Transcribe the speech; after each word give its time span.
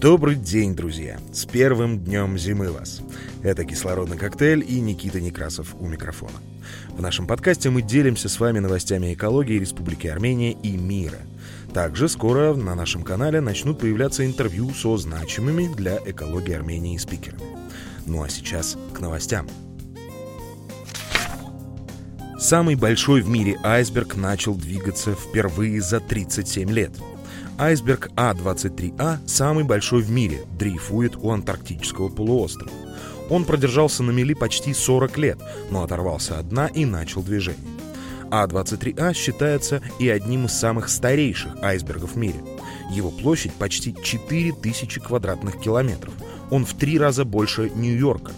Добрый 0.00 0.36
день, 0.36 0.74
друзья! 0.74 1.18
С 1.30 1.44
первым 1.44 1.98
днем 1.98 2.38
зимы 2.38 2.72
вас! 2.72 3.02
Это 3.42 3.66
«Кислородный 3.66 4.16
коктейль» 4.16 4.64
и 4.66 4.80
Никита 4.80 5.20
Некрасов 5.20 5.74
у 5.78 5.86
микрофона. 5.86 6.38
В 6.88 7.02
нашем 7.02 7.26
подкасте 7.26 7.68
мы 7.68 7.82
делимся 7.82 8.30
с 8.30 8.40
вами 8.40 8.60
новостями 8.60 9.12
экологии 9.12 9.58
Республики 9.58 10.06
Армения 10.06 10.52
и 10.52 10.78
мира. 10.78 11.18
Также 11.74 12.08
скоро 12.08 12.54
на 12.54 12.74
нашем 12.74 13.02
канале 13.02 13.42
начнут 13.42 13.78
появляться 13.78 14.24
интервью 14.24 14.70
со 14.70 14.96
значимыми 14.96 15.70
для 15.74 15.98
экологии 16.06 16.54
Армении 16.54 16.96
спикерами. 16.96 17.42
Ну 18.06 18.22
а 18.22 18.30
сейчас 18.30 18.78
к 18.94 19.00
новостям. 19.00 19.48
Самый 22.38 22.74
большой 22.74 23.20
в 23.20 23.28
мире 23.28 23.58
айсберг 23.62 24.16
начал 24.16 24.54
двигаться 24.54 25.14
впервые 25.14 25.82
за 25.82 26.00
37 26.00 26.70
лет– 26.70 26.92
Айсберг 27.60 28.08
А-23А 28.16 29.18
самый 29.26 29.64
большой 29.64 30.00
в 30.00 30.10
мире, 30.10 30.46
дрейфует 30.58 31.14
у 31.16 31.30
Антарктического 31.30 32.08
полуострова. 32.08 32.72
Он 33.28 33.44
продержался 33.44 34.02
на 34.02 34.12
мели 34.12 34.32
почти 34.32 34.72
40 34.72 35.18
лет, 35.18 35.38
но 35.70 35.82
оторвался 35.82 36.38
от 36.38 36.48
дна 36.48 36.68
и 36.68 36.86
начал 36.86 37.22
движение. 37.22 37.60
А-23А 38.30 39.12
считается 39.12 39.82
и 39.98 40.08
одним 40.08 40.46
из 40.46 40.52
самых 40.52 40.88
старейших 40.88 41.62
айсбергов 41.62 42.12
в 42.12 42.16
мире. 42.16 42.42
Его 42.90 43.10
площадь 43.10 43.52
почти 43.52 43.94
4000 43.94 44.98
квадратных 44.98 45.60
километров. 45.60 46.14
Он 46.50 46.64
в 46.64 46.72
три 46.72 46.98
раза 46.98 47.26
больше 47.26 47.70
Нью-Йорка. 47.74 48.32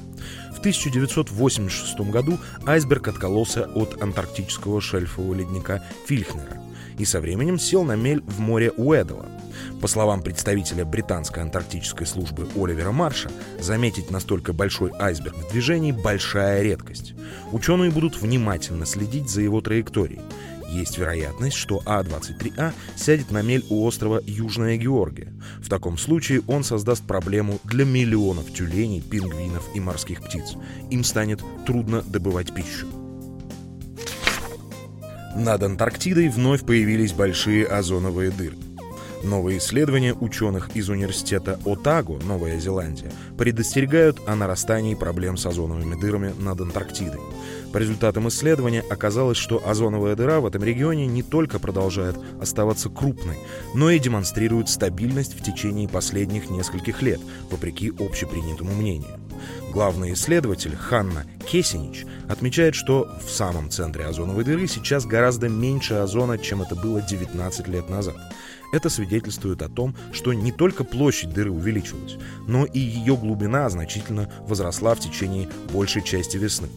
В 0.62 0.64
1986 0.64 1.98
году 2.12 2.38
айсберг 2.64 3.08
откололся 3.08 3.64
от 3.74 4.00
антарктического 4.00 4.80
шельфового 4.80 5.34
ледника 5.34 5.82
Фильхнера 6.06 6.62
и 6.98 7.04
со 7.04 7.20
временем 7.20 7.58
сел 7.58 7.82
на 7.82 7.96
мель 7.96 8.22
в 8.28 8.38
море 8.38 8.70
Уэдова. 8.70 9.26
По 9.80 9.88
словам 9.88 10.22
представителя 10.22 10.84
британской 10.84 11.42
антарктической 11.42 12.06
службы 12.06 12.46
Оливера 12.54 12.92
Марша, 12.92 13.28
заметить 13.58 14.12
настолько 14.12 14.52
большой 14.52 14.92
айсберг 15.00 15.36
в 15.36 15.50
движении– 15.50 15.90
большая 16.04 16.62
редкость. 16.62 17.14
Ученые 17.50 17.90
будут 17.90 18.22
внимательно 18.22 18.86
следить 18.86 19.28
за 19.28 19.40
его 19.40 19.60
траекторией. 19.62 20.20
Есть 20.72 20.96
вероятность, 20.96 21.56
что 21.56 21.82
А-23А 21.84 22.72
сядет 22.96 23.30
на 23.30 23.42
мель 23.42 23.64
у 23.68 23.84
острова 23.84 24.22
Южная 24.24 24.78
Георгия. 24.78 25.30
В 25.58 25.68
таком 25.68 25.98
случае 25.98 26.40
он 26.46 26.64
создаст 26.64 27.06
проблему 27.06 27.58
для 27.64 27.84
миллионов 27.84 28.50
тюленей, 28.50 29.02
пингвинов 29.02 29.68
и 29.74 29.80
морских 29.80 30.22
птиц. 30.22 30.54
Им 30.90 31.04
станет 31.04 31.42
трудно 31.66 32.00
добывать 32.00 32.54
пищу. 32.54 32.86
Над 35.36 35.62
Антарктидой 35.62 36.30
вновь 36.30 36.64
появились 36.64 37.12
большие 37.12 37.66
озоновые 37.66 38.30
дыры. 38.30 38.56
Новые 39.22 39.58
исследования 39.58 40.14
ученых 40.14 40.74
из 40.74 40.88
университета 40.88 41.60
Отаго, 41.64 42.18
Новая 42.24 42.58
Зеландия, 42.58 43.12
предостерегают 43.38 44.20
о 44.26 44.34
нарастании 44.34 44.96
проблем 44.96 45.36
с 45.36 45.46
озоновыми 45.46 46.00
дырами 46.00 46.34
над 46.38 46.60
Антарктидой. 46.60 47.20
По 47.72 47.78
результатам 47.78 48.28
исследования 48.28 48.82
оказалось, 48.90 49.38
что 49.38 49.62
озоновая 49.66 50.16
дыра 50.16 50.40
в 50.40 50.46
этом 50.46 50.64
регионе 50.64 51.06
не 51.06 51.22
только 51.22 51.58
продолжает 51.58 52.16
оставаться 52.40 52.90
крупной, 52.90 53.38
но 53.74 53.90
и 53.90 53.98
демонстрирует 53.98 54.68
стабильность 54.68 55.38
в 55.38 55.42
течение 55.42 55.88
последних 55.88 56.50
нескольких 56.50 57.00
лет, 57.00 57.20
вопреки 57.50 57.90
общепринятому 57.90 58.74
мнению. 58.74 59.18
Главный 59.72 60.12
исследователь 60.12 60.76
Ханна 60.76 61.24
Кесинич 61.50 62.04
отмечает, 62.28 62.74
что 62.74 63.08
в 63.24 63.30
самом 63.30 63.70
центре 63.70 64.04
озоновой 64.04 64.44
дыры 64.44 64.66
сейчас 64.66 65.06
гораздо 65.06 65.48
меньше 65.48 65.94
озона, 65.94 66.36
чем 66.36 66.60
это 66.60 66.74
было 66.76 67.00
19 67.00 67.68
лет 67.68 67.88
назад. 67.88 68.16
Это 68.74 68.90
свидетельствует 68.90 69.62
о 69.62 69.70
том, 69.70 69.96
что 70.12 70.34
не 70.34 70.52
только 70.52 70.84
площадь 70.84 71.32
дыры 71.32 71.50
увеличилась, 71.50 72.16
но 72.46 72.66
и 72.66 72.78
ее 72.78 73.16
глубина 73.16 73.70
значительно 73.70 74.30
возросла 74.46 74.94
в 74.94 75.00
течение 75.00 75.48
большей 75.72 76.02
части 76.02 76.36
весны. 76.36 76.68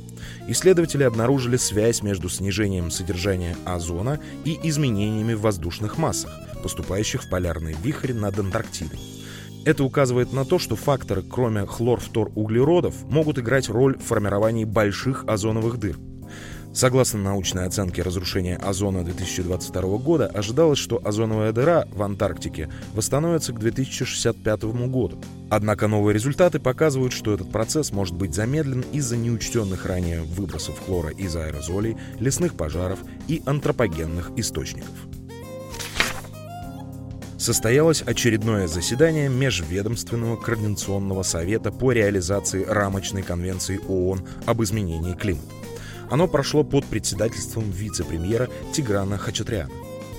Исследователи 0.47 1.03
обнаружили 1.03 1.58
связь 1.58 2.02
между 2.02 2.30
снижением 2.30 2.91
содержания 2.91 3.58
озона 3.66 4.22
и 4.46 4.58
изменениями 4.64 5.34
в 5.34 5.41
воздушных 5.41 5.97
массах, 5.97 6.31
поступающих 6.64 7.24
в 7.24 7.30
полярный 7.30 7.75
вихрь 7.84 8.14
над 8.14 8.40
Антарктидой. 8.40 9.00
Это 9.66 9.84
указывает 9.84 10.31
на 10.31 10.46
то, 10.46 10.59
что 10.59 10.76
факторы, 10.76 11.24
кроме 11.24 11.66
хлорфторуглеродов, 11.66 13.09
могут 13.09 13.40
играть 13.40 13.68
роль 13.68 13.98
в 13.98 14.03
формировании 14.03 14.64
больших 14.64 15.26
озоновых 15.28 15.80
дыр. 15.80 15.98
Согласно 16.72 17.20
научной 17.20 17.66
оценке 17.66 18.03
разрушения 18.03 18.58
озона 18.58 19.03
2022 19.03 19.98
года, 19.98 20.28
ожидалось, 20.28 20.78
что 20.78 21.02
озоновая 21.03 21.52
дыра 21.52 21.88
в 21.92 22.03
Антарктике 22.03 22.70
восстановится 22.94 23.53
к 23.53 23.59
2065 23.59 24.64
году. 24.66 25.20
Однако 25.50 25.88
новые 25.88 26.14
результаты 26.14 26.59
показывают, 26.59 27.14
что 27.14 27.34
этот 27.34 27.50
процесс 27.50 27.92
может 27.92 28.14
быть 28.14 28.36
замедлен 28.36 28.84
из-за 28.92 29.18
неучтенных 29.18 29.86
ранее 29.86 30.22
выбросов 30.22 30.78
хлора 30.86 31.09
из 31.09 31.36
аэрозолей, 31.36 31.97
лесных 32.20 32.56
пожаров 32.56 33.00
и 33.28 33.42
антропогенных 33.46 34.32
источников 34.36 34.92
состоялось 37.46 38.02
очередное 38.02 38.66
заседание 38.68 39.30
Межведомственного 39.30 40.36
координационного 40.36 41.22
совета 41.22 41.72
по 41.72 41.92
реализации 41.92 42.66
рамочной 42.66 43.22
конвенции 43.22 43.80
ООН 43.88 44.28
об 44.48 44.64
изменении 44.64 45.14
климата. 45.14 45.46
Оно 46.10 46.28
прошло 46.28 46.64
под 46.64 46.86
председательством 46.86 47.70
вице-премьера 47.70 48.50
Тиграна 48.74 49.20
Хачатряна. 49.20 49.70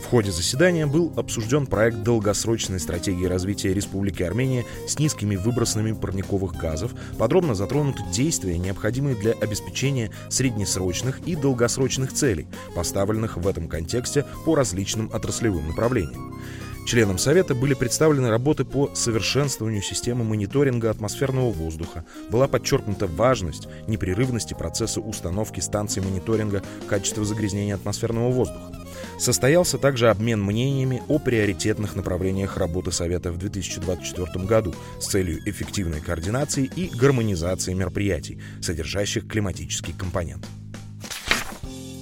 В 0.05 0.09
ходе 0.09 0.31
заседания 0.31 0.87
был 0.87 1.13
обсужден 1.17 1.67
проект 1.67 2.05
долгосрочной 2.05 2.79
стратегии 2.79 3.27
развития 3.27 3.75
Республики 3.75 4.23
Армения 4.23 4.65
с 4.87 4.97
низкими 5.01 5.35
выбросами 5.35 5.91
парниковых 5.91 6.55
газов, 6.55 6.93
подробно 7.19 7.57
затронуты 7.57 8.05
действия, 8.13 8.57
необходимые 8.57 9.17
для 9.17 9.33
обеспечения 9.33 10.13
среднесрочных 10.29 11.19
и 11.27 11.35
долгосрочных 11.35 12.13
целей, 12.13 12.47
поставленных 12.77 13.37
в 13.37 13.49
этом 13.49 13.67
контексте 13.67 14.25
по 14.45 14.55
различным 14.55 15.11
отраслевым 15.13 15.67
направлениям. 15.67 16.41
Членам 16.87 17.19
Совета 17.19 17.57
были 17.57 17.75
представлены 17.75 18.31
работы 18.31 18.65
по 18.65 18.95
совершенствованию 18.95 19.83
системы 19.83 20.23
мониторинга 20.23 20.89
атмосферного 20.89 21.51
воздуха. 21.51 22.05
Была 22.31 22.47
подчеркнута 22.47 23.09
важность 23.09 23.67
непрерывности 23.89 24.55
процесса 24.55 25.01
установки 25.01 25.59
станций 25.59 26.01
мониторинга 26.01 26.63
качества 26.89 27.25
загрязнения 27.25 27.75
атмосферного 27.75 28.31
воздуха. 28.31 28.73
Состоялся 29.19 29.79
также 29.79 30.11
обмен 30.11 30.41
мнениями 30.41 31.03
о 31.09 31.19
приоритетных 31.19 31.97
направлениях 31.97 32.57
работы 32.57 32.93
Совета 32.93 33.33
в 33.33 33.39
2024 33.39 34.45
году 34.45 34.73
с 35.01 35.09
целью 35.09 35.41
эффективной 35.45 36.01
координации 36.01 36.71
и 36.77 36.87
гармонизации 36.97 37.75
мероприятий, 37.75 38.41
содержащих 38.63 39.27
климатический 39.27 39.93
компонент. 39.93 40.47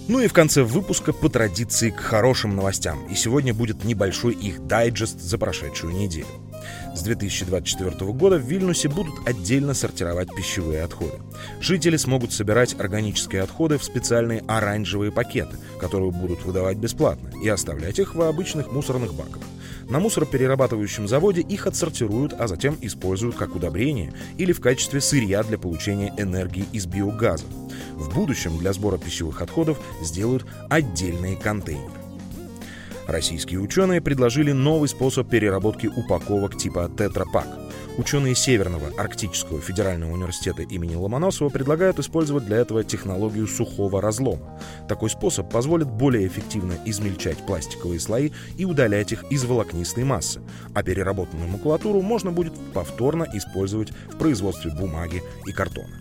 Ну 0.06 0.20
и 0.20 0.26
в 0.26 0.34
конце 0.34 0.62
выпуска 0.62 1.14
по 1.14 1.30
традиции 1.30 1.88
к 1.88 1.98
хорошим 1.98 2.54
новостям. 2.54 3.06
И 3.06 3.14
сегодня 3.14 3.54
будет 3.54 3.84
небольшой 3.84 4.34
их 4.34 4.66
дайджест 4.66 5.18
за 5.18 5.38
прошедшую 5.38 5.94
неделю. 5.94 6.26
С 6.94 7.02
2024 7.02 8.12
года 8.12 8.36
в 8.36 8.42
Вильнюсе 8.42 8.90
будут 8.90 9.14
отдельно 9.26 9.72
сортировать 9.72 10.28
пищевые 10.34 10.82
отходы. 10.82 11.18
Жители 11.60 11.96
смогут 11.96 12.32
собирать 12.32 12.78
органические 12.78 13.42
отходы 13.42 13.78
в 13.78 13.84
специальные 13.84 14.44
оранжевые 14.46 15.10
пакеты, 15.10 15.56
которые 15.80 16.10
будут 16.10 16.44
выдавать 16.44 16.76
бесплатно, 16.76 17.30
и 17.42 17.48
оставлять 17.48 17.98
их 17.98 18.14
в 18.14 18.20
обычных 18.20 18.72
мусорных 18.72 19.14
баках. 19.14 19.42
На 19.88 19.98
мусороперерабатывающем 20.00 21.06
заводе 21.06 21.42
их 21.42 21.66
отсортируют, 21.66 22.32
а 22.32 22.48
затем 22.48 22.76
используют 22.80 23.36
как 23.36 23.54
удобрение 23.54 24.12
или 24.38 24.52
в 24.52 24.60
качестве 24.60 25.00
сырья 25.00 25.42
для 25.42 25.58
получения 25.58 26.12
энергии 26.16 26.64
из 26.72 26.86
биогаза. 26.86 27.44
В 27.92 28.14
будущем 28.14 28.58
для 28.58 28.72
сбора 28.72 28.98
пищевых 28.98 29.42
отходов 29.42 29.78
сделают 30.02 30.46
отдельные 30.70 31.36
контейнеры. 31.36 31.92
Российские 33.06 33.60
ученые 33.60 34.00
предложили 34.00 34.52
новый 34.52 34.88
способ 34.88 35.28
переработки 35.28 35.86
упаковок 35.86 36.56
типа 36.56 36.90
тетрапак. 36.96 37.63
Ученые 37.96 38.34
Северного 38.34 38.88
Арктического 38.98 39.60
федерального 39.60 40.12
университета 40.12 40.62
имени 40.62 40.96
Ломоносова 40.96 41.48
предлагают 41.48 42.00
использовать 42.00 42.44
для 42.44 42.56
этого 42.56 42.82
технологию 42.82 43.46
сухого 43.46 44.02
разлома. 44.02 44.60
Такой 44.88 45.10
способ 45.10 45.48
позволит 45.48 45.88
более 45.88 46.26
эффективно 46.26 46.74
измельчать 46.84 47.38
пластиковые 47.46 48.00
слои 48.00 48.32
и 48.58 48.64
удалять 48.64 49.12
их 49.12 49.24
из 49.30 49.44
волокнистой 49.44 50.02
массы, 50.02 50.40
а 50.74 50.82
переработанную 50.82 51.48
макулатуру 51.48 52.02
можно 52.02 52.32
будет 52.32 52.54
повторно 52.72 53.28
использовать 53.32 53.92
в 54.10 54.18
производстве 54.18 54.72
бумаги 54.72 55.22
и 55.46 55.52
картона. 55.52 55.96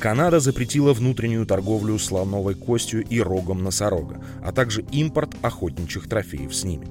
Канада 0.00 0.40
запретила 0.40 0.94
внутреннюю 0.94 1.44
торговлю 1.44 1.98
слоновой 1.98 2.54
костью 2.54 3.04
и 3.04 3.20
рогом 3.20 3.62
носорога, 3.62 4.24
а 4.42 4.50
также 4.50 4.80
импорт 4.92 5.32
охотничьих 5.42 6.08
трофеев 6.08 6.54
с 6.54 6.64
ними. 6.64 6.88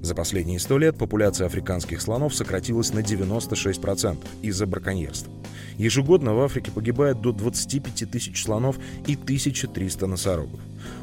За 0.00 0.14
последние 0.14 0.58
сто 0.58 0.78
лет 0.78 0.96
популяция 0.96 1.46
африканских 1.46 2.00
слонов 2.00 2.34
сократилась 2.34 2.94
на 2.94 3.00
96% 3.00 4.16
из-за 4.40 4.66
браконьерства. 4.66 5.30
Ежегодно 5.76 6.34
в 6.34 6.40
Африке 6.40 6.70
погибает 6.70 7.20
до 7.20 7.32
25 7.32 8.10
тысяч 8.10 8.42
слонов 8.42 8.78
и 9.06 9.14
1300 9.14 10.06
носорогов. 10.06 10.60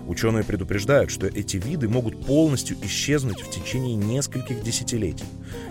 Ученые 0.07 0.43
предупреждают, 0.43 1.11
что 1.11 1.27
эти 1.27 1.57
виды 1.57 1.87
могут 1.87 2.25
полностью 2.25 2.75
исчезнуть 2.81 3.41
в 3.41 3.51
течение 3.51 3.95
нескольких 3.95 4.63
десятилетий. 4.63 5.25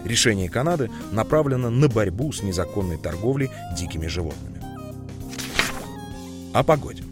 Решение 0.04 0.48
Канады 0.48 0.88
направлено 1.10 1.68
на 1.68 1.88
борьбу 1.88 2.32
с 2.32 2.44
незаконной 2.44 2.96
торговлей 2.96 3.50
дикими 3.76 4.06
животными. 4.06 4.73
О 6.54 6.62
погоде. 6.62 7.02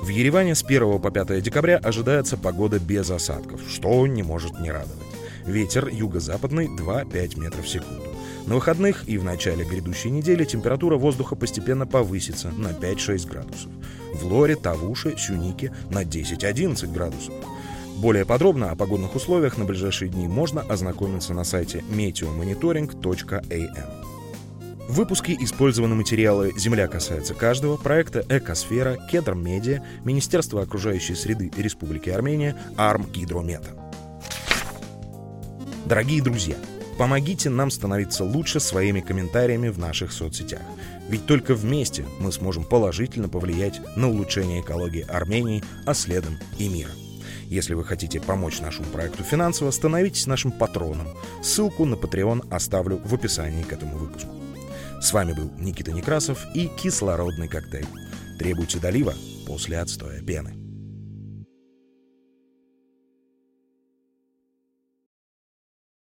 В 0.00 0.08
Ереване 0.08 0.54
с 0.54 0.64
1 0.64 0.98
по 1.00 1.10
5 1.10 1.42
декабря 1.42 1.76
ожидается 1.76 2.38
погода 2.38 2.78
без 2.78 3.10
осадков, 3.10 3.60
что 3.68 4.06
не 4.06 4.22
может 4.22 4.58
не 4.58 4.70
радовать. 4.70 4.96
Ветер 5.44 5.88
юго-западный 5.88 6.66
2-5 6.66 7.38
метров 7.38 7.66
в 7.66 7.68
секунду. 7.68 8.02
На 8.46 8.54
выходных 8.54 9.06
и 9.06 9.18
в 9.18 9.24
начале 9.24 9.66
грядущей 9.66 10.08
недели 10.08 10.46
температура 10.46 10.96
воздуха 10.96 11.36
постепенно 11.36 11.86
повысится 11.86 12.50
на 12.52 12.68
5-6 12.68 13.28
градусов. 13.28 13.70
В 14.14 14.24
Лоре, 14.24 14.56
Тавуше, 14.56 15.14
Сюнике 15.18 15.74
на 15.90 16.02
10-11 16.02 16.90
градусов. 16.90 17.34
Более 17.98 18.24
подробно 18.24 18.70
о 18.70 18.76
погодных 18.76 19.14
условиях 19.14 19.58
на 19.58 19.66
ближайшие 19.66 20.08
дни 20.08 20.26
можно 20.26 20.62
ознакомиться 20.62 21.34
на 21.34 21.44
сайте 21.44 21.84
meteomonitoring.am. 21.90 24.15
В 24.88 24.94
выпуске 24.94 25.36
использованы 25.40 25.96
материалы 25.96 26.52
«Земля 26.56 26.86
касается 26.86 27.34
каждого», 27.34 27.76
проекта 27.76 28.24
«Экосфера», 28.28 28.96
«Кедр 29.10 29.34
Медиа», 29.34 29.82
Министерство 30.04 30.62
окружающей 30.62 31.16
среды 31.16 31.50
Республики 31.56 32.08
Армения, 32.08 32.56
«Арм 32.76 33.04
Гидромета». 33.10 33.70
Дорогие 35.86 36.22
друзья, 36.22 36.54
помогите 36.98 37.50
нам 37.50 37.72
становиться 37.72 38.22
лучше 38.22 38.60
своими 38.60 39.00
комментариями 39.00 39.70
в 39.70 39.78
наших 39.78 40.12
соцсетях. 40.12 40.62
Ведь 41.08 41.26
только 41.26 41.56
вместе 41.56 42.04
мы 42.20 42.30
сможем 42.30 42.62
положительно 42.62 43.28
повлиять 43.28 43.80
на 43.96 44.08
улучшение 44.08 44.60
экологии 44.60 45.04
Армении, 45.08 45.64
а 45.84 45.94
следом 45.94 46.38
и 46.58 46.68
мира. 46.68 46.90
Если 47.48 47.74
вы 47.74 47.84
хотите 47.84 48.20
помочь 48.20 48.60
нашему 48.60 48.86
проекту 48.86 49.24
финансово, 49.24 49.72
становитесь 49.72 50.28
нашим 50.28 50.52
патроном. 50.52 51.08
Ссылку 51.42 51.84
на 51.84 51.94
Patreon 51.94 52.46
оставлю 52.52 53.00
в 53.04 53.12
описании 53.14 53.64
к 53.64 53.72
этому 53.72 53.96
выпуску. 53.96 54.45
С 55.00 55.12
вами 55.12 55.32
был 55.32 55.50
Никита 55.58 55.92
Некрасов 55.92 56.46
и 56.54 56.68
кислородный 56.68 57.48
коктейль. 57.48 57.86
Требуйте 58.38 58.78
долива 58.78 59.14
после 59.46 59.78
отстоя 59.78 60.20
пены. 60.22 60.65